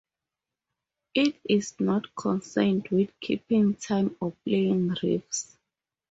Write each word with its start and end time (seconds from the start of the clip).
It 1.13 1.39
is 1.47 1.79
not 1.79 2.15
concerned 2.15 2.87
with 2.89 3.19
keeping 3.19 3.75
time 3.75 4.15
or 4.19 4.31
playing 4.43 4.87
riffs. 4.89 5.55